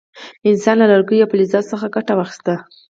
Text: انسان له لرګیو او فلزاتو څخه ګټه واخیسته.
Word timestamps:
انسان 0.49 0.75
له 0.79 0.85
لرګیو 0.91 1.23
او 1.25 1.31
فلزاتو 1.31 1.69
څخه 1.71 1.93
ګټه 1.95 2.13
واخیسته. 2.15 2.53